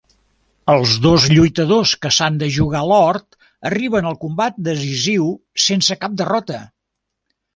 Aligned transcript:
Els 0.73 0.93
dos 1.01 1.25
lluitadors 1.33 1.91
que 2.05 2.11
s'han 2.15 2.39
de 2.43 2.47
jugar 2.55 2.81
l'or 2.91 3.19
arrien 3.71 4.07
al 4.11 4.17
combat 4.23 4.57
decisiu 4.69 5.29
sense 5.67 5.99
cap 6.07 6.17
derrota. 6.23 6.63